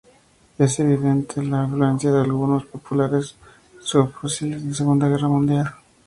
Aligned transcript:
Es 0.57 0.79
evidente 0.79 1.43
la 1.43 1.65
influencia 1.65 2.11
de 2.11 2.21
algunos 2.21 2.65
populares 2.65 3.35
subfusiles 3.81 4.63
de 4.63 4.69
la 4.69 4.73
Segunda 4.73 5.07
Guerra 5.07 5.27
Mundial. 5.27 5.71